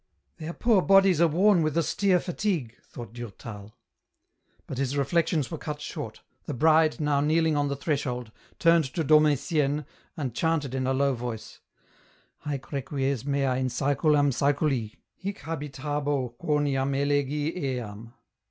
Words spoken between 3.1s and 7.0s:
Durtal. But his reflections were cut short, the bride,